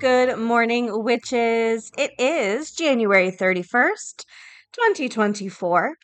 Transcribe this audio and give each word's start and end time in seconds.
Good 0.00 0.38
morning, 0.38 1.04
witches. 1.04 1.92
It 1.98 2.12
is 2.18 2.72
January 2.72 3.30
31st, 3.30 4.24
2024. 4.72 5.94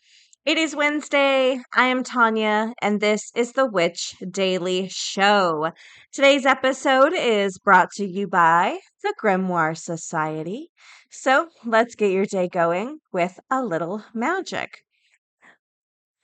It 0.44 0.58
is 0.58 0.76
Wednesday. 0.76 1.62
I 1.74 1.86
am 1.86 2.04
Tonya, 2.04 2.74
and 2.82 3.00
this 3.00 3.32
is 3.34 3.52
the 3.52 3.64
Witch 3.64 4.14
Daily 4.30 4.90
Show. 4.90 5.70
Today's 6.12 6.44
episode 6.44 7.14
is 7.16 7.56
brought 7.56 7.90
to 7.92 8.06
you 8.06 8.28
by 8.28 8.80
the 9.02 9.14
Grimoire 9.18 9.74
Society. 9.74 10.68
So 11.10 11.48
let's 11.64 11.94
get 11.94 12.12
your 12.12 12.26
day 12.26 12.48
going 12.48 12.98
with 13.14 13.40
a 13.50 13.64
little 13.64 14.04
magic. 14.12 14.82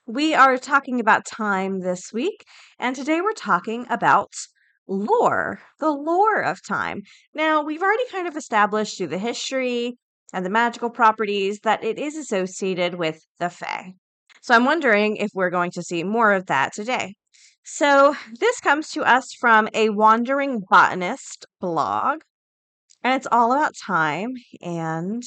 We 0.05 0.35
are 0.35 0.59
talking 0.59 0.99
about 0.99 1.27
thyme 1.27 1.79
this 1.79 2.13
week, 2.13 2.45
and 2.77 2.95
today 2.95 3.19
we're 3.19 3.33
talking 3.33 3.87
about 3.89 4.29
lore, 4.87 5.61
the 5.79 5.91
lore 5.91 6.41
of 6.41 6.59
thyme. 6.59 7.01
Now, 7.33 7.63
we've 7.63 7.81
already 7.81 8.07
kind 8.11 8.27
of 8.27 8.35
established 8.35 8.97
through 8.97 9.07
the 9.07 9.17
history 9.17 9.97
and 10.33 10.45
the 10.45 10.49
magical 10.49 10.89
properties 10.89 11.59
that 11.63 11.83
it 11.83 11.97
is 11.97 12.15
associated 12.15 12.95
with 12.95 13.21
the 13.39 13.49
Fae. 13.49 13.93
So 14.41 14.53
I'm 14.53 14.65
wondering 14.65 15.15
if 15.17 15.29
we're 15.33 15.49
going 15.49 15.71
to 15.71 15.83
see 15.83 16.03
more 16.03 16.33
of 16.33 16.47
that 16.47 16.73
today. 16.73 17.15
So 17.63 18.15
this 18.39 18.59
comes 18.59 18.89
to 18.89 19.03
us 19.03 19.33
from 19.39 19.69
a 19.73 19.89
wandering 19.89 20.63
botanist 20.69 21.45
blog, 21.61 22.21
and 23.01 23.13
it's 23.13 23.27
all 23.31 23.53
about 23.53 23.77
thyme 23.87 24.33
and 24.61 25.23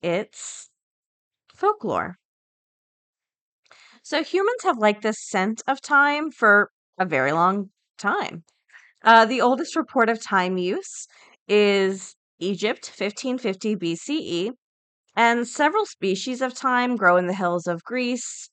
it's 0.00 0.70
folklore. 1.56 2.18
So 4.04 4.22
humans 4.22 4.62
have 4.64 4.78
liked 4.78 5.02
this 5.02 5.28
scent 5.28 5.62
of 5.66 5.80
thyme 5.80 6.30
for 6.30 6.70
a 6.98 7.04
very 7.04 7.32
long 7.32 7.70
time. 7.98 8.44
Uh, 9.04 9.24
the 9.24 9.40
oldest 9.40 9.76
report 9.76 10.08
of 10.08 10.20
thyme 10.22 10.56
use 10.58 11.06
is 11.48 12.14
Egypt, 12.38 12.88
1550 12.88 13.74
BCE, 13.74 14.52
and 15.16 15.46
several 15.46 15.86
species 15.86 16.40
of 16.42 16.52
thyme 16.54 16.96
grow 16.96 17.16
in 17.16 17.26
the 17.26 17.34
hills 17.34 17.66
of 17.66 17.84
Greece. 17.84 18.48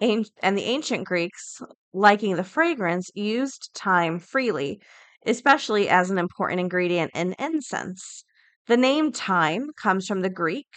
And 0.00 0.58
the 0.58 0.64
ancient 0.64 1.06
Greeks, 1.06 1.60
liking 1.92 2.36
the 2.36 2.44
fragrance, 2.44 3.10
used 3.14 3.70
thyme 3.74 4.18
freely, 4.18 4.80
especially 5.26 5.88
as 5.88 6.10
an 6.10 6.18
important 6.18 6.60
ingredient 6.60 7.12
in 7.14 7.34
incense. 7.38 8.24
The 8.66 8.78
name 8.78 9.12
thyme 9.12 9.70
comes 9.80 10.06
from 10.08 10.22
the 10.22 10.30
Greek, 10.30 10.68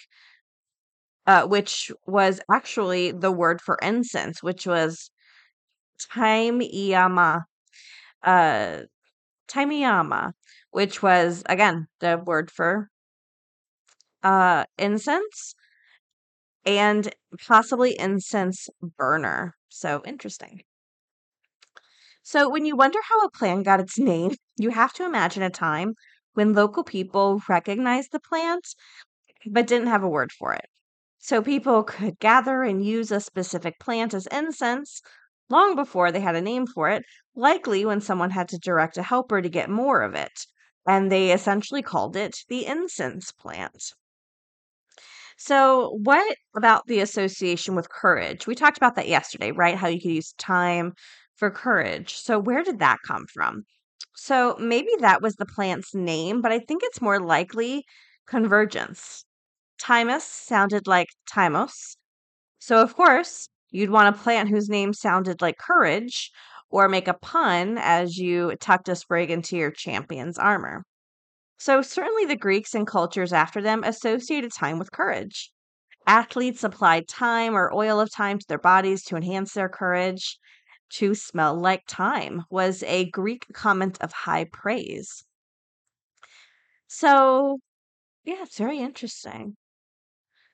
uh, 1.26 1.46
which 1.48 1.92
was 2.06 2.42
actually 2.52 3.12
the 3.12 3.32
word 3.32 3.62
for 3.62 3.78
incense, 3.82 4.44
which 4.44 4.66
was 4.68 5.10
thymiama. 6.14 7.44
Uh, 8.24 8.82
thymiama, 9.48 10.34
which 10.72 11.02
was 11.02 11.44
again 11.48 11.88
the 12.00 12.22
word 12.26 12.52
for 12.52 12.90
uh 14.24 14.66
incense 14.78 15.56
and 16.66 17.14
possibly 17.46 17.98
incense 18.00 18.70
burner. 18.98 19.56
So 19.70 20.02
interesting. 20.06 20.64
So 22.24 22.50
when 22.50 22.66
you 22.66 22.76
wonder 22.76 23.00
how 23.04 23.20
a 23.22 23.32
plant 23.32 23.66
got 23.66 23.82
its 23.82 24.00
name, 24.00 24.36
you 24.58 24.70
have 24.70 24.94
to 24.94 25.06
imagine 25.06 25.44
a 25.44 25.50
time 25.50 25.96
when 26.34 26.54
local 26.54 26.84
people 26.84 27.42
recognized 27.50 28.12
the 28.12 28.20
plant 28.20 28.76
but 29.46 29.68
didn't 29.68 29.88
have 29.88 30.04
a 30.04 30.10
word 30.10 30.32
for 30.32 30.54
it. 30.54 30.66
So 31.20 31.42
people 31.42 31.84
could 31.84 32.20
gather 32.20 32.64
and 32.64 32.86
use 32.86 33.12
a 33.12 33.20
specific 33.20 33.80
plant 33.80 34.14
as 34.14 34.28
incense 34.28 35.02
long 35.54 35.76
before 35.76 36.12
they 36.12 36.20
had 36.20 36.36
a 36.36 36.42
name 36.42 36.66
for 36.68 36.90
it, 36.90 37.04
likely 37.36 37.86
when 37.86 38.02
someone 38.02 38.32
had 38.32 38.50
to 38.50 38.58
direct 38.58 38.98
a 38.98 39.04
helper 39.04 39.42
to 39.42 39.50
get 39.50 39.70
more 39.70 40.02
of 40.02 40.16
it. 40.16 40.48
And 40.88 41.12
they 41.12 41.32
essentially 41.32 41.82
called 41.82 42.16
it 42.16 42.36
the 42.50 42.66
incense 42.66 43.32
plant. 43.32 43.94
So, 45.38 46.00
what 46.04 46.38
about 46.56 46.88
the 46.88 47.00
association 47.00 47.76
with 47.76 47.90
courage? 47.90 48.48
We 48.48 48.56
talked 48.56 48.78
about 48.78 48.96
that 48.96 49.08
yesterday, 49.08 49.52
right? 49.52 49.76
How 49.78 49.88
you 49.88 50.02
could 50.02 50.12
use 50.12 50.34
thyme 50.40 50.94
for 51.36 51.52
courage. 51.52 52.16
So, 52.16 52.40
where 52.40 52.64
did 52.64 52.80
that 52.80 52.98
come 53.06 53.26
from? 53.32 53.66
So, 54.16 54.56
maybe 54.60 54.92
that 55.02 55.22
was 55.22 55.36
the 55.36 55.46
plant's 55.46 55.94
name, 55.94 56.42
but 56.42 56.52
I 56.52 56.60
think 56.60 56.82
it's 56.84 57.02
more 57.02 57.20
likely 57.20 57.84
convergence. 58.28 59.26
Thymus 59.80 60.24
sounded 60.24 60.88
like 60.88 61.10
thymos. 61.32 61.98
So, 62.60 62.82
of 62.82 62.96
course, 62.96 63.50
You'd 63.74 63.90
want 63.90 64.16
a 64.16 64.20
plant 64.20 64.50
whose 64.50 64.70
name 64.70 64.94
sounded 64.94 65.42
like 65.42 65.58
courage, 65.58 66.32
or 66.70 66.88
make 66.88 67.08
a 67.08 67.14
pun 67.16 67.78
as 67.80 68.18
you 68.18 68.56
tucked 68.62 68.88
a 68.88 68.96
sprig 68.96 69.32
into 69.32 69.58
your 69.58 69.72
champion's 69.72 70.38
armor. 70.38 70.86
So, 71.58 71.82
certainly 71.82 72.26
the 72.26 72.36
Greeks 72.36 72.76
and 72.76 72.86
cultures 72.86 73.34
after 73.34 73.62
them 73.62 73.84
associated 73.84 74.54
thyme 74.54 74.80
with 74.80 74.92
courage. 74.92 75.52
Athletes 76.06 76.64
applied 76.64 77.08
thyme 77.10 77.56
or 77.56 77.74
oil 77.74 78.00
of 78.00 78.12
thyme 78.12 78.38
to 78.40 78.46
their 78.48 78.60
bodies 78.60 79.04
to 79.06 79.16
enhance 79.16 79.54
their 79.54 79.70
courage. 79.70 80.38
To 80.98 81.16
smell 81.16 81.56
like 81.60 81.88
thyme 81.88 82.44
was 82.52 82.84
a 82.84 83.10
Greek 83.10 83.48
comment 83.54 83.98
of 84.02 84.12
high 84.14 84.46
praise. 84.46 85.24
So, 86.88 87.60
yeah, 88.26 88.44
it's 88.44 88.58
very 88.58 88.80
interesting. 88.80 89.58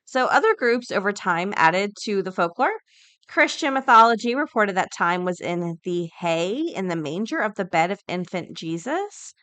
So, 0.06 0.25
other 0.28 0.56
groups 0.56 0.91
over 0.91 1.13
time 1.13 1.53
added 1.57 1.96
to 2.03 2.24
the 2.24 2.31
folklore. 2.31 2.80
Christian 3.29 3.75
mythology 3.75 4.34
reported 4.34 4.75
that 4.75 4.91
thyme 4.91 5.23
was 5.23 5.40
in 5.40 5.78
the 5.84 6.09
hay 6.19 6.56
in 6.75 6.88
the 6.88 6.95
manger 6.95 7.38
of 7.38 7.53
the 7.56 7.63
bed 7.63 7.91
of 7.91 8.01
infant 8.07 8.57
Jesus. 8.57 9.35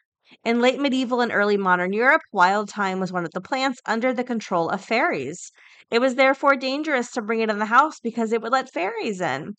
In 0.45 0.61
late 0.61 0.81
medieval 0.81 1.21
and 1.21 1.31
early 1.31 1.57
modern 1.57 1.93
Europe, 1.93 2.23
wild 2.33 2.69
thyme 2.69 2.99
was 2.99 3.13
one 3.13 3.25
of 3.25 3.31
the 3.31 3.41
plants 3.41 3.81
under 3.87 4.13
the 4.13 4.25
control 4.25 4.69
of 4.71 4.85
fairies. 4.85 5.53
It 5.89 6.01
was 6.01 6.17
therefore 6.17 6.57
dangerous 6.57 7.13
to 7.13 7.23
bring 7.23 7.41
it 7.41 7.49
in 7.49 7.61
the 7.61 7.67
house 7.67 8.01
because 8.01 8.33
it 8.33 8.43
would 8.43 8.51
let 8.51 8.73
fairies 8.73 9.21
in. 9.21 9.55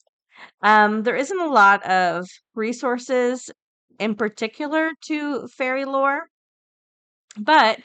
Um, 0.61 1.03
there 1.03 1.15
isn't 1.15 1.39
a 1.39 1.47
lot 1.47 1.83
of 1.85 2.27
resources 2.53 3.49
in 3.97 4.15
particular 4.15 4.91
to 5.05 5.47
fairy 5.47 5.85
lore. 5.85 6.27
But 7.39 7.79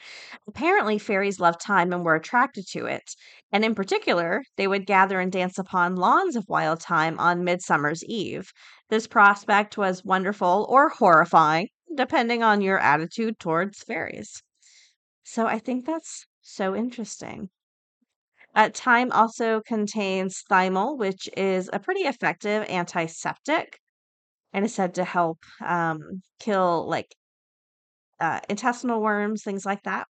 apparently, 0.47 0.99
fairies 0.99 1.39
loved 1.39 1.61
thyme 1.61 1.93
and 1.93 2.03
were 2.05 2.15
attracted 2.15 2.67
to 2.73 2.85
it. 2.85 3.15
And 3.51 3.63
in 3.65 3.73
particular, 3.73 4.43
they 4.57 4.67
would 4.67 4.85
gather 4.85 5.19
and 5.19 5.31
dance 5.31 5.57
upon 5.57 5.95
lawns 5.95 6.35
of 6.35 6.49
wild 6.49 6.81
thyme 6.83 7.17
on 7.19 7.43
Midsummer's 7.43 8.03
Eve. 8.05 8.51
This 8.89 9.07
prospect 9.07 9.77
was 9.77 10.03
wonderful 10.03 10.67
or 10.69 10.89
horrifying, 10.89 11.69
depending 11.95 12.43
on 12.43 12.61
your 12.61 12.79
attitude 12.79 13.39
towards 13.39 13.81
fairies. 13.83 14.43
So 15.23 15.47
I 15.47 15.59
think 15.59 15.85
that's 15.85 16.27
so 16.41 16.75
interesting. 16.75 17.49
Uh, 18.55 18.69
thyme 18.73 19.11
also 19.11 19.61
contains 19.61 20.43
thymol, 20.49 20.97
which 20.97 21.29
is 21.35 21.69
a 21.73 21.79
pretty 21.79 22.01
effective 22.01 22.63
antiseptic 22.69 23.79
and 24.53 24.65
is 24.65 24.75
said 24.75 24.95
to 24.95 25.05
help 25.05 25.39
um, 25.61 26.21
kill 26.39 26.87
like 26.87 27.15
uh, 28.19 28.39
intestinal 28.49 29.01
worms, 29.01 29.43
things 29.43 29.65
like 29.65 29.83
that. 29.83 30.07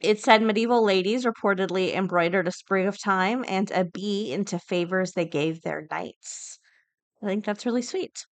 It 0.00 0.20
said 0.20 0.42
medieval 0.42 0.84
ladies 0.84 1.24
reportedly 1.24 1.94
embroidered 1.94 2.48
a 2.48 2.52
sprig 2.52 2.86
of 2.86 2.98
thyme 2.98 3.44
and 3.46 3.70
a 3.70 3.84
bee 3.84 4.32
into 4.32 4.58
favors 4.58 5.12
they 5.12 5.24
gave 5.24 5.62
their 5.62 5.86
knights. 5.90 6.58
I 7.22 7.26
think 7.26 7.44
that's 7.44 7.64
really 7.64 7.82
sweet. 7.82 8.26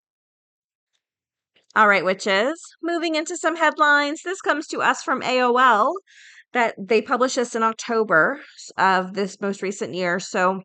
All 1.76 1.86
right, 1.86 2.04
witches. 2.04 2.60
Moving 2.82 3.14
into 3.14 3.36
some 3.36 3.54
headlines. 3.54 4.22
This 4.22 4.40
comes 4.40 4.66
to 4.68 4.80
us 4.80 5.02
from 5.04 5.22
AOL 5.22 5.94
that 6.52 6.74
they 6.76 7.00
published 7.00 7.36
this 7.36 7.54
in 7.54 7.62
October 7.62 8.40
of 8.76 9.14
this 9.14 9.40
most 9.40 9.62
recent 9.62 9.94
year. 9.94 10.18
So 10.18 10.62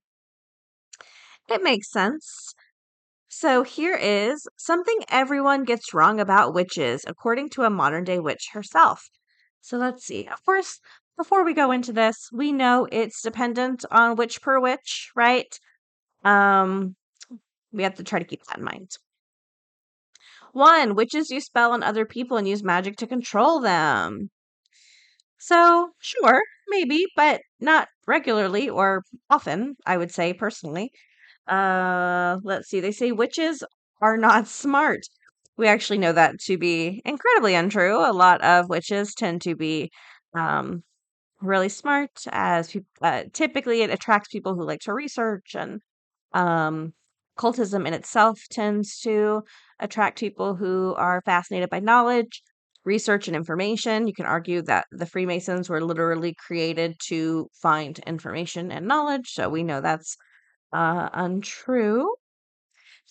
it 1.49 1.61
makes 1.61 1.91
sense. 1.91 2.55
So 3.37 3.63
here 3.63 3.95
is 3.95 4.47
something 4.55 4.97
everyone 5.09 5.65
gets 5.65 5.93
wrong 5.93 6.21
about 6.21 6.53
witches, 6.53 7.03
according 7.05 7.49
to 7.49 7.63
a 7.63 7.69
modern 7.69 8.05
day 8.05 8.17
witch 8.17 8.51
herself. 8.53 9.09
So 9.59 9.77
let's 9.77 10.05
see. 10.05 10.25
Of 10.25 10.41
course, 10.45 10.79
before 11.17 11.43
we 11.43 11.53
go 11.53 11.71
into 11.73 11.91
this, 11.91 12.29
we 12.31 12.53
know 12.53 12.87
it's 12.93 13.21
dependent 13.21 13.83
on 13.91 14.15
witch 14.15 14.41
per 14.41 14.57
witch, 14.61 15.11
right? 15.17 15.59
Um, 16.23 16.95
we 17.73 17.83
have 17.83 17.95
to 17.95 18.05
try 18.05 18.19
to 18.19 18.25
keep 18.25 18.45
that 18.45 18.59
in 18.59 18.63
mind. 18.63 18.91
One, 20.53 20.95
witches 20.95 21.29
use 21.29 21.43
spell 21.47 21.73
on 21.73 21.83
other 21.83 22.05
people 22.05 22.37
and 22.37 22.47
use 22.47 22.63
magic 22.63 22.95
to 22.99 23.05
control 23.05 23.59
them. 23.59 24.29
So, 25.37 25.91
sure, 25.99 26.41
maybe, 26.67 27.05
but 27.15 27.41
not 27.59 27.87
regularly 28.07 28.69
or 28.69 29.03
often, 29.29 29.77
I 29.85 29.97
would 29.97 30.11
say 30.11 30.33
personally. 30.33 30.91
Uh, 31.47 32.39
let's 32.43 32.69
see. 32.69 32.79
They 32.79 32.91
say 32.91 33.11
witches 33.11 33.63
are 34.01 34.17
not 34.17 34.47
smart. 34.63 35.01
We 35.57 35.67
actually 35.67 35.99
know 35.99 36.11
that 36.13 36.39
to 36.41 36.57
be 36.57 37.01
incredibly 37.05 37.55
untrue. 37.55 37.97
A 37.97 38.11
lot 38.11 38.41
of 38.41 38.69
witches 38.69 39.13
tend 39.13 39.41
to 39.43 39.55
be 39.55 39.91
um, 40.33 40.83
really 41.41 41.69
smart, 41.69 42.11
as 42.31 42.71
peop- 42.71 42.85
uh, 43.01 43.23
typically 43.33 43.81
it 43.83 43.89
attracts 43.91 44.29
people 44.29 44.55
who 44.55 44.65
like 44.65 44.81
to 44.81 44.93
research, 44.93 45.55
and 45.55 45.81
um, 46.33 46.93
cultism 47.37 47.87
in 47.87 47.93
itself 47.93 48.39
tends 48.51 48.99
to 49.01 49.43
attract 49.79 50.19
people 50.19 50.55
who 50.55 50.93
are 50.97 51.21
fascinated 51.25 51.69
by 51.69 51.79
knowledge, 51.79 52.41
research, 52.85 53.27
and 53.27 53.35
information. 53.35 54.07
You 54.07 54.13
can 54.13 54.25
argue 54.25 54.61
that 54.63 54.87
the 54.91 55.05
Freemasons 55.05 55.69
were 55.69 55.83
literally 55.83 56.35
created 56.47 56.95
to 57.07 57.49
find 57.61 57.99
information 57.99 58.71
and 58.71 58.87
knowledge, 58.87 59.29
so 59.31 59.49
we 59.49 59.63
know 59.63 59.81
that's 59.81 60.17
uh, 60.75 61.09
untrue. 61.13 62.13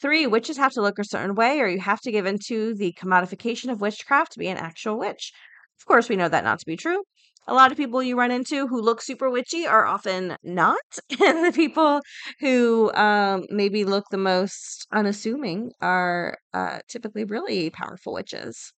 Three, 0.01 0.27
witches 0.27 0.57
have 0.59 0.73
to 0.75 0.83
look 0.83 0.99
a 1.01 1.05
certain 1.05 1.35
way, 1.35 1.61
or 1.61 1.67
you 1.67 1.81
have 1.81 2.01
to 2.03 2.13
give 2.13 2.27
into 2.27 2.75
the 2.75 2.93
commodification 2.93 3.71
of 3.73 3.81
witchcraft 3.81 4.33
to 4.33 4.39
be 4.39 4.49
an 4.49 4.57
actual 4.57 4.99
witch. 4.99 5.33
Of 5.81 5.87
course, 5.87 6.09
we 6.09 6.17
know 6.17 6.29
that 6.29 6.45
not 6.45 6.61
to 6.61 6.67
be 6.67 6.77
true. 6.77 7.03
A 7.47 7.55
lot 7.55 7.71
of 7.73 7.77
people 7.77 8.03
you 8.03 8.17
run 8.17 8.31
into 8.31 8.67
who 8.69 8.81
look 8.81 9.03
super 9.03 9.29
witchy 9.31 9.67
are 9.67 9.85
often 9.85 10.37
not, 10.43 10.83
and 11.21 11.45
the 11.45 11.53
people 11.53 12.01
who 12.41 12.93
um, 12.95 13.45
maybe 13.51 13.85
look 13.85 14.05
the 14.11 14.17
most 14.19 14.87
unassuming 14.93 15.73
are 15.81 16.39
uh, 16.53 16.79
typically 16.89 17.25
really 17.25 17.71
powerful 17.71 18.13
witches. 18.15 18.73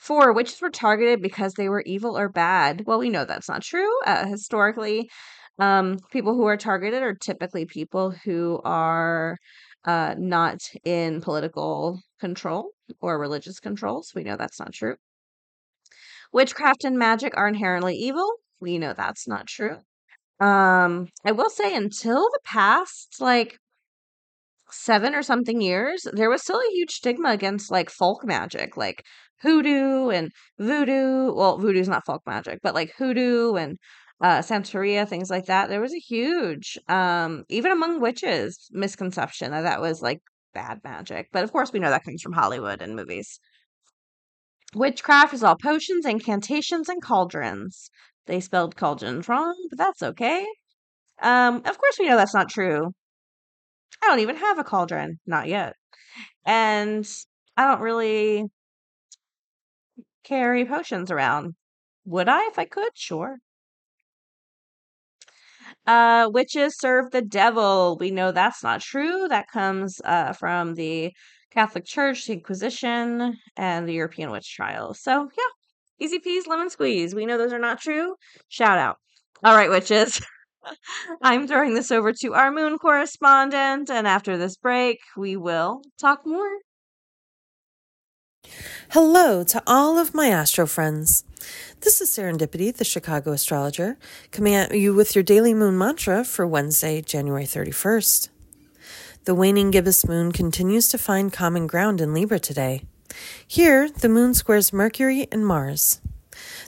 Four, 0.00 0.32
witches 0.32 0.60
were 0.60 0.70
targeted 0.70 1.20
because 1.20 1.54
they 1.54 1.68
were 1.68 1.82
evil 1.82 2.16
or 2.16 2.28
bad. 2.28 2.84
Well, 2.86 2.98
we 2.98 3.10
know 3.10 3.24
that's 3.24 3.48
not 3.48 3.62
true. 3.62 3.90
Uh, 4.06 4.26
historically, 4.26 5.10
um, 5.58 5.98
people 6.10 6.34
who 6.34 6.44
are 6.44 6.56
targeted 6.56 7.02
are 7.02 7.14
typically 7.14 7.64
people 7.64 8.10
who 8.10 8.60
are 8.64 9.36
uh, 9.84 10.14
not 10.18 10.58
in 10.84 11.20
political 11.20 12.00
control 12.20 12.70
or 13.00 13.18
religious 13.18 13.60
control. 13.60 14.02
So 14.02 14.12
we 14.16 14.24
know 14.24 14.36
that's 14.36 14.58
not 14.58 14.72
true. 14.72 14.96
Witchcraft 16.32 16.84
and 16.84 16.98
magic 16.98 17.36
are 17.36 17.48
inherently 17.48 17.94
evil. 17.94 18.30
We 18.60 18.78
know 18.78 18.92
that's 18.92 19.28
not 19.28 19.46
true. 19.46 19.78
Um, 20.40 21.08
I 21.24 21.32
will 21.32 21.48
say 21.48 21.74
until 21.74 22.28
the 22.32 22.40
past 22.44 23.16
like 23.20 23.58
seven 24.70 25.14
or 25.14 25.22
something 25.22 25.60
years, 25.60 26.06
there 26.12 26.30
was 26.30 26.42
still 26.42 26.58
a 26.58 26.72
huge 26.72 26.90
stigma 26.92 27.30
against 27.30 27.70
like 27.70 27.90
folk 27.90 28.24
magic, 28.24 28.76
like 28.76 29.02
hoodoo 29.42 30.08
and 30.10 30.30
voodoo. 30.58 31.32
Well, 31.32 31.58
voodoo's 31.58 31.88
not 31.88 32.04
folk 32.06 32.22
magic, 32.26 32.60
but 32.62 32.74
like 32.74 32.92
hoodoo 32.98 33.54
and 33.54 33.78
uh 34.20 34.40
Santeria, 34.40 35.08
things 35.08 35.30
like 35.30 35.46
that. 35.46 35.68
There 35.68 35.80
was 35.80 35.94
a 35.94 35.98
huge, 35.98 36.78
um, 36.88 37.44
even 37.48 37.72
among 37.72 38.00
witches, 38.00 38.68
misconception 38.72 39.50
that 39.52 39.62
that 39.62 39.80
was 39.80 40.02
like 40.02 40.22
bad 40.54 40.80
magic. 40.84 41.28
But 41.32 41.44
of 41.44 41.52
course, 41.52 41.72
we 41.72 41.80
know 41.80 41.90
that 41.90 42.04
comes 42.04 42.22
from 42.22 42.32
Hollywood 42.32 42.82
and 42.82 42.96
movies. 42.96 43.40
Witchcraft 44.76 45.34
is 45.34 45.42
all 45.42 45.56
potions, 45.56 46.06
incantations, 46.06 46.88
and 46.88 47.02
cauldrons. 47.02 47.90
They 48.26 48.38
spelled 48.38 48.76
cauldrons 48.76 49.28
wrong, 49.28 49.56
but 49.70 49.76
that's 49.78 50.04
okay. 50.04 50.46
Um, 51.22 51.56
of 51.64 51.78
course, 51.78 51.98
we 51.98 52.08
know 52.08 52.16
that's 52.16 52.34
not 52.34 52.50
true. 52.50 52.92
I 54.02 54.06
don't 54.06 54.20
even 54.20 54.36
have 54.36 54.58
a 54.58 54.64
cauldron, 54.64 55.20
not 55.26 55.48
yet. 55.48 55.76
And 56.46 57.08
I 57.56 57.66
don't 57.68 57.80
really 57.82 58.46
carry 60.24 60.62
potions 60.66 61.10
around. 61.10 61.54
Would 62.04 62.28
I 62.28 62.48
if 62.48 62.58
I 62.58 62.66
could? 62.66 62.92
Sure. 62.98 63.38
Uh, 65.86 66.28
witches 66.32 66.78
serve 66.78 67.10
the 67.10 67.22
devil. 67.22 67.96
We 68.00 68.10
know 68.10 68.32
that's 68.32 68.62
not 68.62 68.80
true. 68.80 69.28
That 69.28 69.48
comes 69.48 70.00
uh, 70.04 70.32
from 70.32 70.74
the 70.74 71.12
Catholic 71.52 71.84
Church, 71.84 72.26
the 72.26 72.34
Inquisition, 72.34 73.38
and 73.56 73.88
the 73.88 73.94
European 73.94 74.30
witch 74.30 74.54
trials. 74.54 75.00
So, 75.00 75.28
yeah, 75.36 76.04
easy 76.04 76.18
peas, 76.18 76.46
lemon 76.46 76.70
squeeze. 76.70 77.14
We 77.14 77.26
know 77.26 77.38
those 77.38 77.52
are 77.52 77.58
not 77.58 77.80
true. 77.80 78.16
Shout 78.48 78.78
out. 78.78 78.96
All 79.44 79.54
right, 79.54 79.70
witches. 79.70 80.20
I'm 81.22 81.46
throwing 81.46 81.74
this 81.74 81.90
over 81.90 82.12
to 82.12 82.34
our 82.34 82.50
moon 82.50 82.78
correspondent, 82.78 83.88
and 83.90 84.06
after 84.06 84.36
this 84.36 84.56
break, 84.56 84.98
we 85.16 85.36
will 85.36 85.82
talk 85.98 86.26
more. 86.26 86.50
Hello 88.90 89.42
to 89.44 89.62
all 89.66 89.98
of 89.98 90.14
my 90.14 90.28
astro 90.28 90.66
friends. 90.66 91.24
This 91.80 92.00
is 92.00 92.10
Serendipity, 92.10 92.74
the 92.74 92.84
Chicago 92.84 93.32
astrologer, 93.32 93.98
coming 94.32 94.54
at 94.54 94.76
you 94.76 94.94
with 94.94 95.14
your 95.14 95.22
daily 95.22 95.52
moon 95.52 95.76
mantra 95.76 96.24
for 96.24 96.46
Wednesday, 96.46 97.02
January 97.02 97.44
31st. 97.44 98.30
The 99.24 99.34
waning 99.34 99.70
gibbous 99.70 100.08
moon 100.08 100.32
continues 100.32 100.88
to 100.88 100.98
find 100.98 101.32
common 101.32 101.66
ground 101.66 102.00
in 102.00 102.14
Libra 102.14 102.38
today. 102.38 102.82
Here, 103.46 103.90
the 103.90 104.08
moon 104.08 104.32
squares 104.32 104.72
Mercury 104.72 105.28
and 105.30 105.46
Mars. 105.46 106.00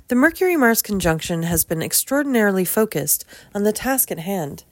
The 0.08 0.14
Mercury 0.14 0.56
Mars 0.56 0.82
conjunction 0.82 1.42
has 1.44 1.64
been 1.64 1.82
extraordinarily 1.82 2.66
focused 2.66 3.24
on 3.54 3.64
the 3.64 3.72
task 3.72 4.12
at 4.12 4.20
hand, 4.20 4.64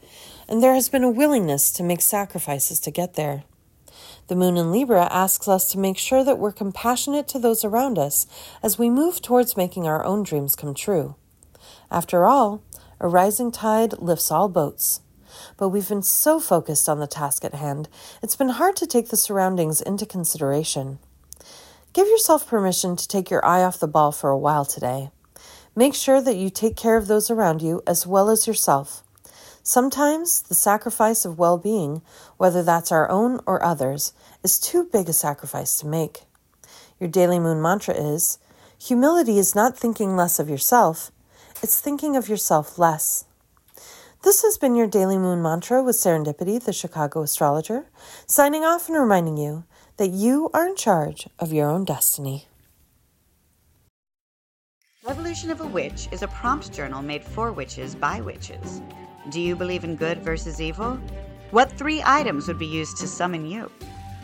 and 0.49 0.63
there 0.63 0.75
has 0.75 0.91
been 0.91 1.03
a 1.03 1.11
willingness 1.11 1.73
to 1.73 1.83
make 1.83 2.03
sacrifices 2.03 2.79
to 2.81 2.91
get 2.91 3.15
there. 3.15 3.45
The 4.29 4.37
moon 4.37 4.57
in 4.57 4.73
Libra 4.73 5.05
asks 5.13 5.47
us 5.47 5.69
to 5.69 5.79
make 5.79 5.97
sure 5.97 6.25
that 6.25 6.39
we're 6.39 6.51
compassionate 6.51 7.29
to 7.29 7.39
those 7.39 7.65
around 7.65 7.97
us 7.97 8.27
as 8.61 8.79
we 8.79 8.91
move 8.91 9.23
towards 9.23 9.57
making 9.57 9.87
our 9.87 10.05
own 10.05 10.25
dreams 10.25 10.57
come 10.57 10.75
true. 10.75 11.15
After 11.93 12.27
all, 12.27 12.61
a 12.99 13.07
rising 13.07 13.53
tide 13.53 13.99
lifts 13.99 14.33
all 14.33 14.49
boats. 14.49 15.01
But 15.57 15.69
we've 15.69 15.89
been 15.89 16.03
so 16.03 16.41
focused 16.41 16.89
on 16.89 16.99
the 16.99 17.07
task 17.07 17.45
at 17.45 17.55
hand, 17.55 17.89
it's 18.21 18.37
been 18.37 18.49
hard 18.49 18.75
to 18.77 18.87
take 18.87 19.11
the 19.11 19.17
surroundings 19.17 19.81
into 19.81 20.07
consideration. 20.07 20.99
Give 21.93 22.09
yourself 22.09 22.49
permission 22.49 22.97
to 22.97 23.07
take 23.07 23.31
your 23.31 23.45
eye 23.45 23.63
off 23.63 23.79
the 23.79 23.87
ball 23.87 24.11
for 24.13 24.31
a 24.31 24.39
while 24.39 24.65
today. 24.65 25.11
Make 25.77 25.95
sure 25.95 26.21
that 26.21 26.37
you 26.37 26.51
take 26.51 26.75
care 26.75 26.97
of 26.97 27.07
those 27.07 27.31
around 27.31 27.63
you 27.63 27.83
as 27.87 28.07
well 28.07 28.29
as 28.29 28.47
yourself. 28.47 29.05
Sometimes 29.69 30.43
the 30.43 30.55
sacrifice 30.55 31.25
of 31.25 31.41
well 31.41 31.59
being, 31.59 32.01
whether 32.37 32.63
that's 32.63 32.93
our 32.93 33.11
own 33.11 33.41
or 33.47 33.65
others, 33.65 34.13
is 34.45 34.61
too 34.61 34.85
big 34.85 35.09
a 35.09 35.13
sacrifice 35.13 35.77
to 35.79 35.89
make. 35.89 36.21
Your 37.01 37.11
daily 37.11 37.41
moon 37.41 37.61
mantra 37.61 37.93
is 37.93 38.39
humility 38.79 39.41
is 39.41 39.57
not 39.57 39.77
thinking 39.77 40.15
less 40.15 40.39
of 40.39 40.49
yourself, 40.49 41.11
it's 41.65 41.81
thinking 41.81 42.15
of 42.15 42.29
yourself 42.29 42.79
less. 42.79 43.25
This 44.23 44.43
has 44.43 44.57
been 44.57 44.77
your 44.77 44.87
daily 44.87 45.19
moon 45.19 45.43
mantra 45.43 45.83
with 45.83 45.97
Serendipity, 45.97 46.63
the 46.63 46.73
Chicago 46.73 47.23
astrologer, 47.23 47.87
signing 48.25 48.63
off 48.63 48.89
and 48.89 48.97
reminding 48.97 49.37
you 49.37 49.65
that 49.97 50.11
you 50.11 50.49
are 50.55 50.69
in 50.69 50.77
charge 50.77 51.27
of 51.41 51.53
your 51.53 51.69
own 51.69 51.85
destiny. 51.85 52.47
Revolution 55.05 55.51
of 55.51 55.61
a 55.61 55.67
Witch 55.67 56.07
is 56.13 56.23
a 56.23 56.29
prompt 56.29 56.73
journal 56.73 57.03
made 57.03 57.25
for 57.25 57.51
witches 57.51 57.97
by 57.97 58.21
witches. 58.21 58.81
Do 59.31 59.41
you 59.41 59.57
believe 59.57 59.83
in 59.83 59.97
good 59.97 60.23
versus 60.23 60.61
evil? 60.61 61.01
What 61.51 61.73
three 61.73 62.01
items 62.05 62.47
would 62.47 62.61
be 62.61 62.67
used 62.67 62.97
to 62.99 63.09
summon 63.09 63.45
you? 63.45 63.69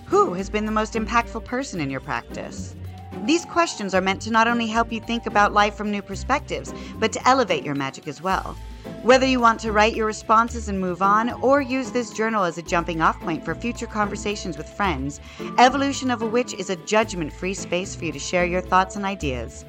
Who 0.07 0.33
has 0.35 0.49
been 0.49 0.65
the 0.65 0.71
most 0.71 0.95
impactful 0.95 1.45
person 1.45 1.81
in 1.81 1.91
your 1.91 2.01
practice? 2.01 2.77
These 3.25 3.45
questions 3.45 3.95
are 3.95 4.01
meant 4.01 4.23
to 4.23 4.31
not 4.31 4.47
only 4.47 4.69
help 4.69 4.93
you 4.93 5.01
think 5.01 5.27
about 5.27 5.53
life 5.53 5.75
from 5.75 5.91
new 5.91 6.03
perspectives, 6.03 6.73
but 7.01 7.13
to 7.13 7.29
elevate 7.29 7.65
your 7.65 7.75
magic 7.75 8.07
as 8.07 8.23
well. 8.23 8.57
Whether 9.03 9.27
you 9.27 9.41
want 9.41 9.59
to 9.61 9.73
write 9.73 9.97
your 9.97 10.07
responses 10.07 10.69
and 10.69 10.81
move 10.81 11.03
on, 11.03 11.31
or 11.43 11.61
use 11.61 11.91
this 11.91 12.13
journal 12.13 12.45
as 12.45 12.59
a 12.59 12.63
jumping 12.63 13.01
off 13.01 13.19
point 13.21 13.45
for 13.45 13.57
future 13.57 13.89
conversations 13.89 14.57
with 14.57 14.69
friends, 14.69 15.21
Evolution 15.59 16.13
of 16.13 16.23
a 16.23 16.27
Witch 16.27 16.55
is 16.55 16.71
a 16.71 16.77
judgment 16.77 17.33
free 17.33 17.55
space 17.55 17.97
for 17.97 18.05
you 18.05 18.13
to 18.13 18.19
share 18.21 18.45
your 18.45 18.61
thoughts 18.61 18.95
and 18.95 19.05
ideas. 19.05 19.65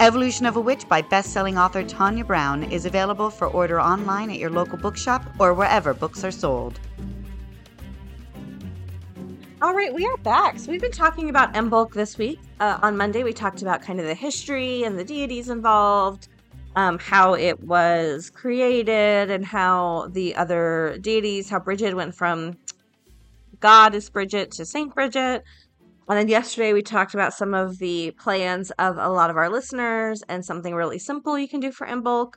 Evolution 0.00 0.46
of 0.46 0.54
a 0.54 0.60
Witch 0.60 0.88
by 0.88 1.02
best 1.02 1.32
selling 1.32 1.58
author 1.58 1.82
Tonya 1.82 2.24
Brown 2.24 2.62
is 2.62 2.86
available 2.86 3.30
for 3.30 3.48
order 3.48 3.80
online 3.80 4.30
at 4.30 4.38
your 4.38 4.48
local 4.48 4.78
bookshop 4.78 5.24
or 5.40 5.52
wherever 5.54 5.92
books 5.92 6.22
are 6.22 6.30
sold. 6.30 6.78
All 9.60 9.74
right, 9.74 9.92
we 9.92 10.06
are 10.06 10.16
back. 10.18 10.60
So 10.60 10.70
we've 10.70 10.80
been 10.80 10.92
talking 10.92 11.30
about 11.30 11.52
Imbolc 11.54 11.94
this 11.94 12.16
week. 12.16 12.38
Uh, 12.60 12.78
on 12.80 12.96
Monday, 12.96 13.24
we 13.24 13.32
talked 13.32 13.60
about 13.60 13.82
kind 13.82 13.98
of 13.98 14.06
the 14.06 14.14
history 14.14 14.84
and 14.84 14.96
the 14.96 15.02
deities 15.02 15.48
involved 15.48 16.28
um, 16.76 17.00
how 17.00 17.34
it 17.34 17.60
was 17.64 18.30
created 18.30 19.32
and 19.32 19.44
how 19.44 20.10
the 20.12 20.36
other 20.36 20.96
deities, 21.00 21.50
how 21.50 21.58
Bridget 21.58 21.96
went 21.96 22.14
from 22.14 22.56
God 23.58 23.96
is 23.96 24.08
Bridget 24.08 24.52
to 24.52 24.64
Saint 24.64 24.94
Bridget. 24.94 25.42
And 26.08 26.18
then 26.18 26.28
yesterday 26.28 26.72
we 26.72 26.82
talked 26.82 27.14
about 27.14 27.34
some 27.34 27.54
of 27.54 27.78
the 27.78 28.12
plans 28.12 28.70
of 28.72 28.96
a 28.96 29.10
lot 29.10 29.30
of 29.30 29.36
our 29.36 29.50
listeners 29.50 30.22
and 30.28 30.44
something 30.44 30.74
really 30.74 30.98
simple 30.98 31.38
you 31.38 31.48
can 31.48 31.60
do 31.60 31.70
for 31.70 31.86
Imbolc. 31.86 32.34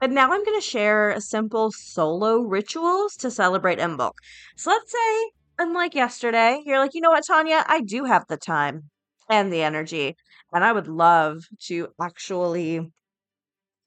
But 0.00 0.10
now 0.10 0.32
I'm 0.32 0.44
going 0.44 0.60
to 0.60 0.66
share 0.66 1.10
a 1.10 1.20
simple 1.20 1.72
solo 1.72 2.40
rituals 2.40 3.14
to 3.16 3.30
celebrate 3.30 3.78
Imbolc. 3.78 4.12
So 4.56 4.70
let's 4.70 4.92
say 4.92 5.30
unlike 5.58 5.94
yesterday, 5.94 6.62
you're 6.64 6.78
like, 6.78 6.94
you 6.94 7.00
know 7.00 7.10
what, 7.10 7.24
Tonya? 7.28 7.64
I 7.66 7.80
do 7.80 8.04
have 8.04 8.26
the 8.28 8.36
time 8.36 8.90
and 9.28 9.52
the 9.52 9.62
energy. 9.62 10.16
And 10.52 10.64
I 10.64 10.72
would 10.72 10.88
love 10.88 11.44
to 11.66 11.88
actually 12.00 12.90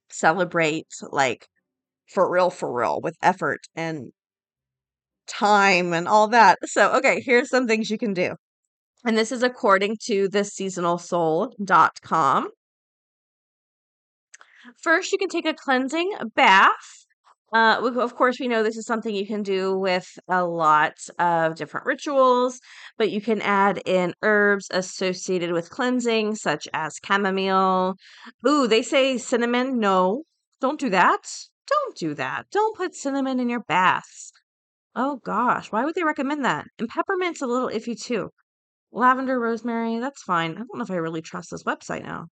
celebrate, 0.09 0.87
like, 1.11 1.47
for 2.07 2.29
real, 2.31 2.49
for 2.49 2.71
real, 2.73 3.01
with 3.01 3.17
effort 3.23 3.61
and 3.75 4.11
time 5.27 5.93
and 5.93 6.07
all 6.07 6.27
that. 6.29 6.59
So, 6.65 6.93
okay, 6.97 7.21
here's 7.21 7.49
some 7.49 7.67
things 7.67 7.89
you 7.89 7.97
can 7.97 8.13
do. 8.13 8.35
And 9.03 9.17
this 9.17 9.31
is 9.31 9.43
according 9.43 9.97
to 10.05 10.29
the 10.29 10.39
seasonalsoul.com. 10.39 12.49
First, 14.81 15.11
you 15.11 15.17
can 15.17 15.29
take 15.29 15.45
a 15.45 15.53
cleansing 15.53 16.13
bath. 16.35 17.05
Uh, 17.53 17.91
of 17.97 18.15
course, 18.15 18.39
we 18.39 18.47
know 18.47 18.63
this 18.63 18.77
is 18.77 18.85
something 18.85 19.13
you 19.13 19.27
can 19.27 19.43
do 19.43 19.77
with 19.77 20.07
a 20.29 20.45
lot 20.45 20.93
of 21.19 21.55
different 21.55 21.85
rituals, 21.85 22.61
but 22.97 23.11
you 23.11 23.19
can 23.19 23.41
add 23.41 23.81
in 23.85 24.13
herbs 24.21 24.67
associated 24.71 25.51
with 25.51 25.69
cleansing, 25.69 26.35
such 26.35 26.67
as 26.73 26.97
chamomile. 27.05 27.95
Ooh, 28.47 28.67
they 28.67 28.81
say 28.81 29.17
cinnamon. 29.17 29.79
No, 29.79 30.23
don't 30.61 30.79
do 30.79 30.89
that. 30.91 31.23
Don't 31.67 31.97
do 31.97 32.13
that. 32.13 32.45
Don't 32.51 32.77
put 32.77 32.95
cinnamon 32.95 33.39
in 33.39 33.49
your 33.49 33.63
baths. 33.63 34.31
Oh 34.95 35.17
gosh, 35.17 35.71
why 35.71 35.83
would 35.83 35.95
they 35.95 36.03
recommend 36.03 36.45
that? 36.45 36.67
And 36.79 36.87
peppermint's 36.87 37.41
a 37.41 37.47
little 37.47 37.69
iffy 37.69 38.01
too. 38.01 38.29
Lavender, 38.91 39.39
rosemary, 39.39 39.99
that's 39.99 40.23
fine. 40.23 40.51
I 40.51 40.55
don't 40.55 40.77
know 40.77 40.83
if 40.83 40.91
I 40.91 40.95
really 40.95 41.21
trust 41.21 41.51
this 41.51 41.63
website 41.63 42.03
now. 42.03 42.27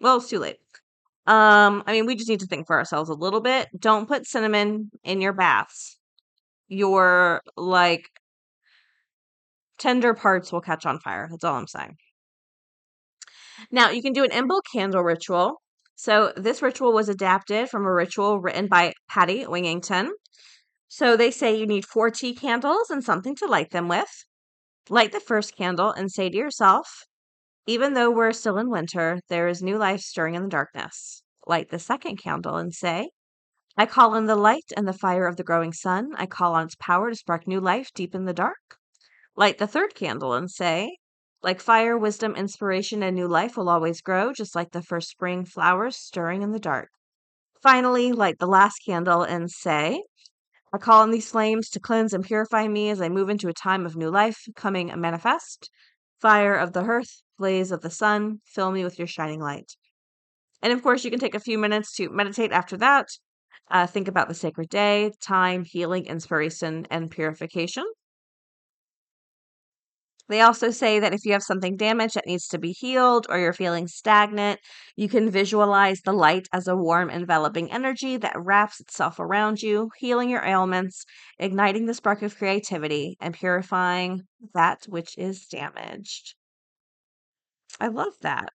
Well, 0.00 0.16
it's 0.16 0.28
too 0.28 0.40
late. 0.40 0.56
Um, 1.26 1.84
I 1.86 1.92
mean, 1.92 2.06
we 2.06 2.16
just 2.16 2.28
need 2.28 2.40
to 2.40 2.46
think 2.46 2.66
for 2.66 2.76
ourselves 2.76 3.08
a 3.08 3.14
little 3.14 3.40
bit. 3.40 3.68
Don't 3.78 4.08
put 4.08 4.26
cinnamon 4.26 4.90
in 5.04 5.20
your 5.20 5.32
baths. 5.32 5.96
Your 6.66 7.42
like 7.56 8.08
tender 9.78 10.14
parts 10.14 10.50
will 10.50 10.60
catch 10.60 10.84
on 10.84 10.98
fire. 10.98 11.28
That's 11.30 11.44
all 11.44 11.54
I'm 11.54 11.68
saying. 11.68 11.96
Now, 13.70 13.90
you 13.90 14.02
can 14.02 14.12
do 14.12 14.24
an 14.24 14.30
Imbolc 14.30 14.62
candle 14.72 15.02
ritual. 15.02 15.62
So, 15.94 16.32
this 16.36 16.62
ritual 16.62 16.92
was 16.92 17.08
adapted 17.08 17.68
from 17.68 17.84
a 17.84 17.92
ritual 17.92 18.40
written 18.40 18.66
by 18.66 18.94
Patti 19.08 19.44
Wigington. 19.44 20.08
So, 20.88 21.16
they 21.16 21.30
say 21.30 21.56
you 21.56 21.66
need 21.66 21.84
four 21.84 22.10
tea 22.10 22.34
candles 22.34 22.90
and 22.90 23.04
something 23.04 23.36
to 23.36 23.46
light 23.46 23.70
them 23.70 23.86
with. 23.86 24.24
Light 24.88 25.12
the 25.12 25.20
first 25.20 25.56
candle 25.56 25.92
and 25.92 26.10
say 26.10 26.28
to 26.28 26.36
yourself, 26.36 27.06
even 27.66 27.94
though 27.94 28.10
we're 28.10 28.32
still 28.32 28.58
in 28.58 28.68
winter, 28.68 29.20
there 29.28 29.46
is 29.46 29.62
new 29.62 29.78
life 29.78 30.00
stirring 30.00 30.34
in 30.34 30.42
the 30.42 30.48
darkness. 30.48 31.22
Light 31.46 31.70
the 31.70 31.78
second 31.78 32.16
candle 32.16 32.56
and 32.56 32.74
say, 32.74 33.10
I 33.76 33.86
call 33.86 34.16
in 34.16 34.26
the 34.26 34.36
light 34.36 34.72
and 34.76 34.86
the 34.86 34.92
fire 34.92 35.26
of 35.26 35.36
the 35.36 35.44
growing 35.44 35.72
sun. 35.72 36.10
I 36.16 36.26
call 36.26 36.54
on 36.54 36.66
its 36.66 36.74
power 36.74 37.10
to 37.10 37.16
spark 37.16 37.46
new 37.46 37.60
life 37.60 37.90
deep 37.94 38.14
in 38.14 38.24
the 38.24 38.34
dark. 38.34 38.76
Light 39.36 39.58
the 39.58 39.68
third 39.68 39.94
candle 39.94 40.34
and 40.34 40.50
say, 40.50 40.98
like 41.42 41.60
fire, 41.60 41.96
wisdom, 41.96 42.34
inspiration, 42.34 43.02
and 43.02 43.14
new 43.14 43.28
life 43.28 43.56
will 43.56 43.68
always 43.68 44.00
grow, 44.00 44.32
just 44.32 44.54
like 44.56 44.72
the 44.72 44.82
first 44.82 45.08
spring 45.08 45.44
flowers 45.44 45.96
stirring 45.96 46.42
in 46.42 46.50
the 46.50 46.58
dark. 46.58 46.90
Finally, 47.62 48.12
light 48.12 48.38
the 48.40 48.46
last 48.46 48.80
candle 48.84 49.22
and 49.22 49.48
say, 49.48 50.02
I 50.72 50.78
call 50.78 51.02
on 51.02 51.10
these 51.10 51.30
flames 51.30 51.68
to 51.70 51.80
cleanse 51.80 52.12
and 52.12 52.24
purify 52.24 52.66
me 52.66 52.90
as 52.90 53.00
I 53.00 53.08
move 53.08 53.28
into 53.28 53.48
a 53.48 53.52
time 53.52 53.84
of 53.86 53.96
new 53.96 54.10
life 54.10 54.46
coming 54.56 54.90
A 54.90 54.96
manifest. 54.96 55.70
Fire 56.20 56.54
of 56.54 56.72
the 56.72 56.84
hearth, 56.84 57.22
blaze 57.38 57.72
of 57.72 57.82
the 57.82 57.90
sun, 57.90 58.40
fill 58.44 58.70
me 58.70 58.84
with 58.84 58.98
your 58.98 59.08
shining 59.08 59.40
light. 59.40 59.76
And 60.62 60.72
of 60.72 60.82
course, 60.82 61.04
you 61.04 61.10
can 61.10 61.20
take 61.20 61.34
a 61.34 61.40
few 61.40 61.58
minutes 61.58 61.94
to 61.96 62.08
meditate 62.10 62.52
after 62.52 62.76
that. 62.78 63.08
Uh, 63.70 63.86
think 63.86 64.08
about 64.08 64.28
the 64.28 64.34
sacred 64.34 64.68
day, 64.68 65.12
time, 65.20 65.64
healing, 65.64 66.06
inspiration, 66.06 66.86
and 66.90 67.10
purification. 67.10 67.84
They 70.32 70.40
also 70.40 70.70
say 70.70 70.98
that 70.98 71.12
if 71.12 71.26
you 71.26 71.32
have 71.34 71.42
something 71.42 71.76
damaged 71.76 72.14
that 72.14 72.26
needs 72.26 72.48
to 72.48 72.58
be 72.58 72.72
healed 72.72 73.26
or 73.28 73.38
you're 73.38 73.52
feeling 73.52 73.86
stagnant, 73.86 74.60
you 74.96 75.06
can 75.06 75.28
visualize 75.28 76.00
the 76.00 76.14
light 76.14 76.48
as 76.54 76.66
a 76.66 76.74
warm, 76.74 77.10
enveloping 77.10 77.70
energy 77.70 78.16
that 78.16 78.32
wraps 78.34 78.80
itself 78.80 79.20
around 79.20 79.60
you, 79.60 79.90
healing 79.98 80.30
your 80.30 80.42
ailments, 80.42 81.04
igniting 81.38 81.84
the 81.84 81.92
spark 81.92 82.22
of 82.22 82.38
creativity, 82.38 83.18
and 83.20 83.34
purifying 83.34 84.22
that 84.54 84.84
which 84.88 85.18
is 85.18 85.44
damaged. 85.44 86.34
I 87.78 87.88
love 87.88 88.14
that. 88.22 88.54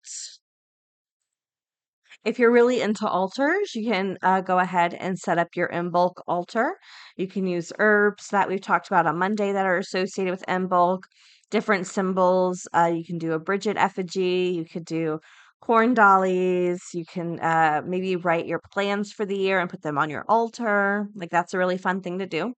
If 2.25 2.39
you're 2.39 2.51
really 2.51 2.81
into 2.81 3.07
altars, 3.07 3.75
you 3.75 3.91
can 3.93 4.17
uh, 4.23 4.41
go 4.41 4.59
ahead 4.59 4.95
and 4.95 5.19
set 5.19 5.37
up 5.37 5.49
your 5.55 5.69
Imbolc 5.69 6.15
altar. 6.27 6.79
You 7.17 7.29
can 7.29 7.47
use 7.47 7.71
herbs 7.79 8.29
that 8.29 8.49
we've 8.49 8.63
talked 8.63 8.87
about 8.87 9.07
on 9.07 9.19
Monday 9.19 9.53
that 9.53 9.67
are 9.67 9.77
associated 9.77 10.31
with 10.31 10.47
Imbolc 10.49 11.03
different 11.51 11.87
symbols. 11.87 12.67
Uh, 12.75 12.93
you 12.95 13.05
can 13.05 13.19
do 13.19 13.33
a 13.33 13.39
Bridget 13.39 13.77
effigy. 13.77 14.53
You 14.57 14.65
could 14.65 14.85
do 14.85 15.21
corn 15.61 15.95
dollies. 15.95 16.83
You 16.95 17.05
can 17.05 17.41
uh, 17.41 17.83
maybe 17.87 18.17
write 18.17 18.47
your 18.47 18.61
plans 18.73 19.13
for 19.13 19.25
the 19.27 19.37
year 19.37 19.59
and 19.61 19.71
put 19.71 19.83
them 19.83 19.99
on 19.99 20.11
your 20.11 20.25
altar. 20.29 21.09
Like 21.15 21.31
that's 21.31 21.55
a 21.55 21.59
really 21.59 21.79
fun 21.79 22.03
thing 22.03 22.19
to 22.19 22.27
do. 22.27 22.55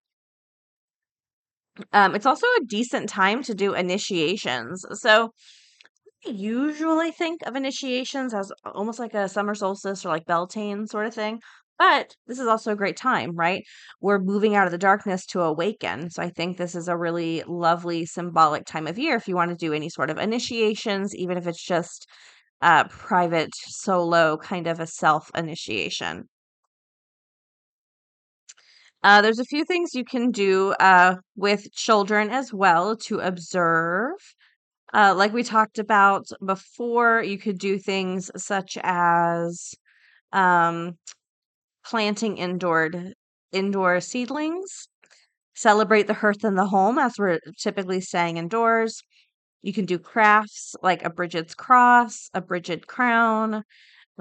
Um, 1.92 2.14
it's 2.14 2.26
also 2.26 2.46
a 2.60 2.64
decent 2.66 3.08
time 3.08 3.42
to 3.44 3.54
do 3.54 3.74
initiations. 3.74 4.84
So 5.00 5.32
I 6.26 6.30
usually 6.30 7.12
think 7.12 7.42
of 7.46 7.56
initiations 7.56 8.34
as 8.34 8.52
almost 8.64 8.98
like 8.98 9.14
a 9.14 9.28
summer 9.28 9.54
solstice 9.54 10.04
or 10.04 10.10
like 10.10 10.26
Beltane 10.26 10.86
sort 10.86 11.06
of 11.06 11.14
thing. 11.14 11.40
But 11.78 12.16
this 12.26 12.38
is 12.38 12.46
also 12.46 12.72
a 12.72 12.76
great 12.76 12.96
time, 12.96 13.34
right? 13.36 13.64
We're 14.00 14.18
moving 14.18 14.54
out 14.56 14.66
of 14.66 14.72
the 14.72 14.78
darkness 14.78 15.24
to 15.26 15.40
awaken. 15.42 16.10
So 16.10 16.22
I 16.22 16.30
think 16.30 16.56
this 16.56 16.74
is 16.74 16.88
a 16.88 16.96
really 16.96 17.42
lovely 17.46 18.04
symbolic 18.06 18.64
time 18.66 18.86
of 18.86 18.98
year 18.98 19.16
if 19.16 19.28
you 19.28 19.34
want 19.36 19.50
to 19.50 19.56
do 19.56 19.72
any 19.72 19.88
sort 19.88 20.10
of 20.10 20.18
initiations, 20.18 21.14
even 21.16 21.36
if 21.38 21.46
it's 21.46 21.64
just 21.64 22.06
private, 22.90 23.50
solo 23.56 24.36
kind 24.36 24.66
of 24.66 24.80
a 24.80 24.86
self 24.86 25.30
initiation. 25.34 26.28
Uh, 29.02 29.22
there's 29.22 29.38
a 29.38 29.44
few 29.44 29.64
things 29.64 29.94
you 29.94 30.04
can 30.04 30.30
do 30.30 30.72
uh, 30.80 31.16
with 31.36 31.72
children 31.72 32.30
as 32.30 32.52
well 32.52 32.96
to 32.96 33.20
observe. 33.20 34.14
Uh, 34.94 35.14
like 35.16 35.32
we 35.32 35.42
talked 35.42 35.78
about 35.78 36.26
before, 36.44 37.22
you 37.22 37.38
could 37.38 37.58
do 37.58 37.78
things 37.78 38.30
such 38.36 38.78
as 38.82 39.74
um, 40.32 40.98
planting 41.88 42.38
indoor 42.38 42.90
indoor 43.52 44.00
seedlings. 44.00 44.88
Celebrate 45.54 46.06
the 46.06 46.14
hearth 46.14 46.44
and 46.44 46.56
the 46.58 46.66
home 46.66 46.98
as 46.98 47.14
we're 47.18 47.40
typically 47.58 48.00
staying 48.00 48.36
indoors. 48.38 49.02
You 49.62 49.72
can 49.72 49.86
do 49.86 49.98
crafts 49.98 50.74
like 50.82 51.04
a 51.04 51.10
Bridget's 51.10 51.54
cross, 51.54 52.30
a 52.34 52.40
Bridget 52.40 52.86
crown. 52.86 53.64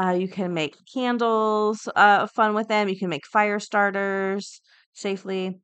Uh, 0.02 0.12
you 0.12 0.28
can 0.28 0.54
make 0.54 0.76
candles, 0.94 1.88
uh, 1.96 2.28
fun 2.28 2.54
with 2.56 2.68
them. 2.70 2.90
You 2.90 2.98
can 3.00 3.10
make 3.10 3.28
fire 3.28 3.60
starters 3.60 4.62
safely. 4.94 5.60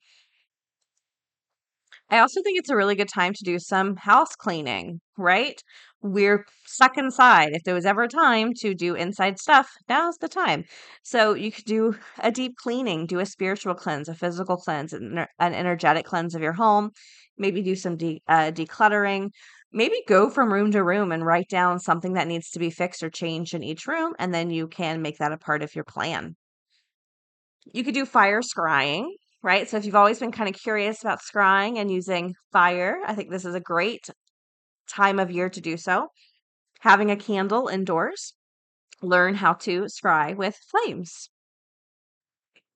I 2.14 2.20
also 2.20 2.44
think 2.44 2.60
it's 2.60 2.70
a 2.70 2.76
really 2.76 2.94
good 2.94 3.10
time 3.10 3.34
to 3.34 3.44
do 3.44 3.58
some 3.58 3.96
house 3.96 4.36
cleaning, 4.36 5.02
right? 5.18 5.60
We're 6.04 6.46
stuck 6.68 6.96
inside. 6.96 7.54
If 7.54 7.64
there 7.64 7.74
was 7.74 7.88
ever 7.88 8.04
a 8.04 8.08
time 8.08 8.54
to 8.58 8.76
do 8.76 8.94
inside 8.94 9.40
stuff, 9.40 9.68
now's 9.90 10.18
the 10.18 10.28
time. 10.28 10.66
So 11.02 11.34
you 11.34 11.52
could 11.52 11.66
do 11.66 11.96
a 12.20 12.30
deep 12.32 12.56
cleaning, 12.58 13.08
do 13.08 13.20
a 13.20 13.26
spiritual 13.26 13.74
cleanse, 13.74 14.10
a 14.10 14.14
physical 14.14 14.58
cleanse, 14.58 14.94
an, 14.94 15.26
energetic 15.40 16.06
cleanse 16.06 16.36
of 16.36 16.44
your 16.44 16.54
home. 16.54 16.92
Maybe 17.40 17.64
do 17.64 17.76
some 17.76 17.98
de- 17.98 18.22
uh, 18.28 18.52
decluttering. 18.52 19.32
Maybe 19.72 20.04
go 20.08 20.30
from 20.30 20.54
room 20.54 20.70
to 20.74 20.84
room 20.84 21.12
and 21.12 21.26
write 21.26 21.50
down 21.50 21.80
something 21.80 22.14
that 22.14 22.28
needs 22.28 22.52
to 22.52 22.60
be 22.60 22.70
fixed 22.70 23.02
or 23.02 23.10
changed 23.10 23.56
in 23.56 23.64
each 23.64 23.88
room, 23.88 24.14
and 24.20 24.32
then 24.32 24.52
you 24.52 24.68
can 24.68 25.02
make 25.02 25.18
that 25.18 25.32
a 25.32 25.38
part 25.38 25.64
of 25.64 25.74
your 25.74 25.84
plan. 25.84 26.36
You 27.74 27.84
could 27.84 27.96
do 27.96 28.06
fire 28.06 28.42
scrying 28.42 29.08
right? 29.44 29.70
So 29.70 29.78
if 29.78 29.86
you've 29.86 29.96
always 29.96 30.20
been 30.20 30.32
kind 30.32 30.50
of 30.50 30.60
curious 30.60 31.02
about 31.04 31.20
scrying 31.22 31.78
and 31.78 31.92
using 31.92 32.36
fire, 32.52 33.00
I 33.06 33.14
think 33.16 33.30
this 33.30 33.46
is 33.46 33.56
a 33.56 33.60
great 33.60 34.10
time 34.90 35.20
of 35.20 35.32
year 35.32 35.50
to 35.50 35.62
do 35.62 35.78
so. 35.78 36.10
Having 36.82 37.12
a 37.12 37.18
candle 37.18 37.68
indoors, 37.70 38.36
learn 39.02 39.36
how 39.36 39.54
to 39.54 39.84
scry 39.84 40.36
with 40.36 40.58
flames. 40.72 41.30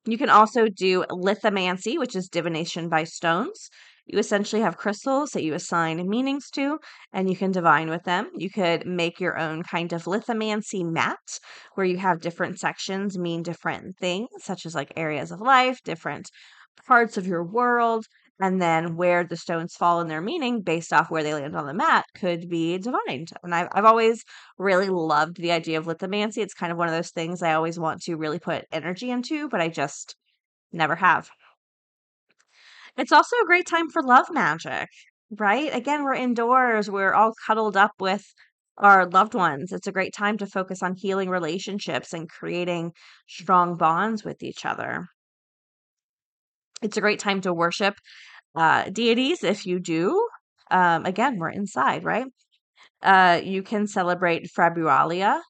You 0.05 0.17
can 0.17 0.29
also 0.31 0.69
do 0.69 1.03
lithomancy, 1.11 1.99
which 1.99 2.15
is 2.15 2.29
divination 2.29 2.89
by 2.89 3.03
stones. 3.03 3.69
You 4.07 4.17
essentially 4.17 4.63
have 4.63 4.75
crystals 4.77 5.31
that 5.31 5.43
you 5.43 5.53
assign 5.53 6.09
meanings 6.09 6.49
to, 6.51 6.79
and 7.13 7.29
you 7.29 7.35
can 7.35 7.51
divine 7.51 7.89
with 7.89 8.03
them. 8.03 8.31
You 8.33 8.49
could 8.49 8.87
make 8.87 9.19
your 9.19 9.37
own 9.37 9.61
kind 9.61 9.93
of 9.93 10.05
lithomancy 10.05 10.83
mat 10.83 11.39
where 11.75 11.85
you 11.85 11.97
have 11.97 12.21
different 12.21 12.57
sections 12.59 13.19
mean 13.19 13.43
different 13.43 13.97
things, 13.97 14.29
such 14.39 14.65
as 14.65 14.73
like 14.73 14.93
areas 14.95 15.31
of 15.31 15.41
life, 15.41 15.83
different 15.83 16.31
parts 16.85 17.17
of 17.17 17.27
your 17.27 17.43
world, 17.43 18.05
and 18.39 18.61
then 18.61 18.95
where 18.95 19.23
the 19.23 19.37
stones 19.37 19.75
fall 19.75 19.99
in 19.99 20.07
their 20.07 20.21
meaning 20.21 20.61
based 20.61 20.93
off 20.93 21.09
where 21.09 21.23
they 21.23 21.33
land 21.33 21.55
on 21.55 21.65
the 21.65 21.73
mat 21.73 22.05
could 22.15 22.49
be 22.49 22.77
divined. 22.77 23.29
And 23.43 23.53
I've, 23.53 23.67
I've 23.71 23.85
always 23.85 24.23
really 24.57 24.89
loved 24.89 25.37
the 25.37 25.51
idea 25.51 25.79
of 25.79 25.85
lithomancy. 25.85 26.37
It's 26.37 26.53
kind 26.53 26.71
of 26.71 26.77
one 26.77 26.87
of 26.87 26.93
those 26.93 27.11
things 27.11 27.41
I 27.41 27.53
always 27.53 27.79
want 27.79 28.01
to 28.03 28.15
really 28.15 28.39
put 28.39 28.65
energy 28.71 29.09
into, 29.09 29.49
but 29.49 29.61
I 29.61 29.69
just 29.69 30.15
never 30.71 30.95
have. 30.95 31.29
It's 32.97 33.11
also 33.11 33.35
a 33.37 33.45
great 33.45 33.67
time 33.67 33.89
for 33.89 34.01
love 34.01 34.27
magic, 34.31 34.89
right? 35.31 35.73
Again, 35.73 36.03
we're 36.03 36.15
indoors, 36.15 36.89
we're 36.89 37.13
all 37.13 37.33
cuddled 37.45 37.77
up 37.77 37.91
with 37.99 38.25
our 38.77 39.07
loved 39.07 39.33
ones. 39.33 39.71
It's 39.71 39.87
a 39.87 39.91
great 39.91 40.13
time 40.13 40.37
to 40.37 40.47
focus 40.47 40.83
on 40.83 40.95
healing 40.95 41.29
relationships 41.29 42.13
and 42.13 42.29
creating 42.29 42.93
strong 43.27 43.77
bonds 43.77 44.23
with 44.23 44.43
each 44.43 44.65
other. 44.65 45.07
It's 46.81 46.97
a 46.97 47.01
great 47.01 47.19
time 47.19 47.41
to 47.41 47.53
worship 47.53 47.95
uh, 48.55 48.89
deities 48.91 49.43
if 49.43 49.65
you 49.65 49.79
do. 49.79 50.27
Um, 50.71 51.05
again, 51.05 51.37
we're 51.39 51.49
inside, 51.49 52.03
right? 52.03 52.27
Uh, 53.03 53.41
you 53.43 53.63
can 53.63 53.87
celebrate 53.87 54.49
Februalia. 54.57 55.41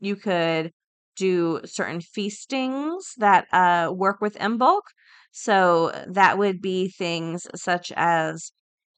You 0.00 0.16
could 0.16 0.72
do 1.16 1.60
certain 1.64 2.00
feastings 2.00 3.12
that 3.18 3.46
uh, 3.52 3.92
work 3.92 4.20
with 4.20 4.36
Imbolc. 4.38 4.82
So 5.32 5.92
that 6.08 6.38
would 6.38 6.60
be 6.62 6.88
things 6.88 7.46
such 7.54 7.92
as 7.96 8.52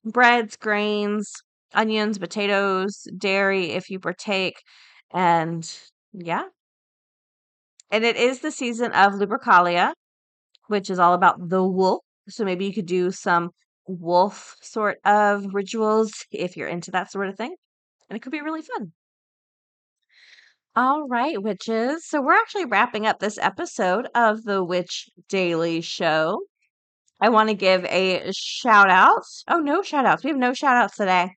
breads, 0.04 0.56
grains, 0.56 1.32
onions, 1.74 2.18
potatoes, 2.18 3.06
dairy 3.16 3.70
if 3.72 3.90
you 3.90 4.00
partake. 4.00 4.62
And 5.12 5.70
yeah. 6.12 6.44
And 7.90 8.04
it 8.04 8.16
is 8.16 8.40
the 8.40 8.50
season 8.50 8.92
of 8.92 9.14
Lupercalia, 9.14 9.92
which 10.68 10.90
is 10.90 10.98
all 10.98 11.14
about 11.14 11.36
the 11.48 11.64
wolf. 11.64 12.02
So 12.28 12.44
maybe 12.44 12.66
you 12.66 12.72
could 12.72 12.86
do 12.86 13.10
some 13.10 13.50
wolf 13.86 14.56
sort 14.60 14.98
of 15.04 15.54
rituals 15.54 16.12
if 16.30 16.56
you're 16.56 16.68
into 16.68 16.90
that 16.92 17.10
sort 17.10 17.28
of 17.28 17.36
thing. 17.36 17.54
And 18.08 18.16
it 18.16 18.20
could 18.20 18.32
be 18.32 18.40
really 18.40 18.62
fun. 18.62 18.92
All 20.76 21.08
right, 21.08 21.42
witches. 21.42 22.06
So 22.06 22.22
we're 22.22 22.34
actually 22.34 22.66
wrapping 22.66 23.06
up 23.06 23.18
this 23.18 23.38
episode 23.38 24.08
of 24.14 24.44
the 24.44 24.62
Witch 24.62 25.08
Daily 25.28 25.80
Show. 25.80 26.42
I 27.20 27.30
want 27.30 27.48
to 27.48 27.54
give 27.54 27.84
a 27.86 28.30
shout 28.32 28.88
out. 28.88 29.24
Oh, 29.48 29.58
no 29.58 29.82
shout 29.82 30.06
outs. 30.06 30.22
We 30.22 30.30
have 30.30 30.38
no 30.38 30.52
shout 30.54 30.76
outs 30.76 30.96
today. 30.96 31.30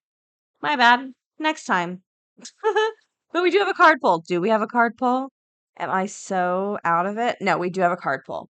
My 0.61 0.75
bad. 0.75 1.11
Next 1.39 1.65
time. 1.65 2.03
but 3.33 3.41
we 3.41 3.49
do 3.49 3.57
have 3.59 3.67
a 3.67 3.73
card 3.73 3.97
pull. 3.99 4.23
Do 4.27 4.39
we 4.39 4.49
have 4.49 4.61
a 4.61 4.67
card 4.67 4.95
pull? 4.97 5.31
Am 5.79 5.89
I 5.89 6.05
so 6.05 6.77
out 6.83 7.07
of 7.07 7.17
it? 7.17 7.37
No, 7.41 7.57
we 7.57 7.71
do 7.71 7.81
have 7.81 7.91
a 7.91 7.97
card 7.97 8.21
pull. 8.27 8.47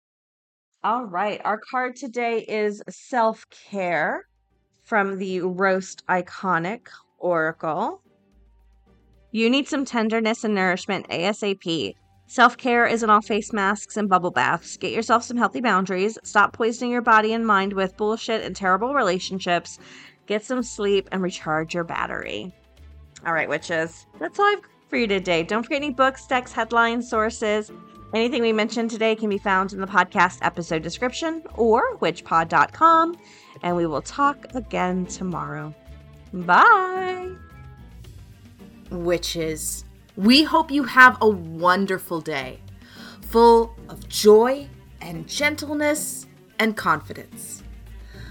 All 0.84 1.06
right. 1.06 1.40
Our 1.46 1.60
card 1.60 1.96
today 1.96 2.40
is 2.40 2.82
Self 2.90 3.46
Care 3.52 4.28
from 4.82 5.20
the 5.20 5.42
Roast 5.42 6.04
Iconic 6.08 6.88
Oracle. 7.20 8.02
You 9.32 9.48
need 9.52 9.68
some 9.68 9.86
tenderness 9.86 10.44
and 10.44 10.56
nourishment 10.56 11.08
ASAP. 11.10 11.94
Self 12.26 12.58
care 12.58 12.88
isn't 12.88 13.10
all 13.10 13.22
face 13.22 13.54
masks 13.54 13.96
and 13.96 14.10
bubble 14.10 14.32
baths. 14.32 14.76
Get 14.76 14.92
yourself 14.92 15.24
some 15.24 15.38
healthy 15.38 15.62
boundaries. 15.62 16.18
Stop 16.24 16.54
poisoning 16.54 16.92
your 16.92 17.04
body 17.04 17.34
and 17.34 17.46
mind 17.46 17.74
with 17.74 17.96
bullshit 17.96 18.44
and 18.44 18.56
terrible 18.56 18.96
relationships. 18.96 19.78
Get 20.26 20.44
some 20.44 20.64
sleep 20.64 21.08
and 21.12 21.22
recharge 21.22 21.76
your 21.76 21.84
battery. 21.84 22.52
All 23.24 23.34
right, 23.34 23.48
witches. 23.48 24.08
That's 24.20 24.40
all 24.40 24.46
I've 24.48 24.62
for 24.90 24.98
you 24.98 25.06
today. 25.06 25.44
Don't 25.44 25.62
forget 25.62 25.84
any 25.84 25.94
books, 25.94 26.26
decks, 26.26 26.52
headlines, 26.52 27.08
sources. 27.08 27.72
Anything 28.14 28.42
we 28.42 28.54
mentioned 28.54 28.92
today 28.92 29.16
can 29.16 29.30
be 29.30 29.38
found 29.38 29.74
in 29.74 29.80
the 29.80 29.88
podcast 29.88 30.40
episode 30.42 30.82
description 30.84 31.44
or 31.56 31.98
witchpod.com. 31.98 33.16
And 33.64 33.76
we 33.76 33.86
will 33.86 34.02
talk 34.02 34.48
again 34.54 35.06
tomorrow. 35.06 35.74
Bye 36.34 37.32
witches. 38.92 39.86
We 40.16 40.44
hope 40.44 40.70
you 40.70 40.84
have 40.84 41.18
a 41.22 41.30
wonderful 41.30 42.22
day, 42.22 42.60
full 43.22 43.76
of 43.90 44.08
joy 44.08 44.68
and 45.00 45.28
gentleness 45.28 46.28
and 46.60 46.76
confidence. 46.76 47.61